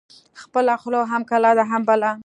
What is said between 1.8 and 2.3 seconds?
بلا ده.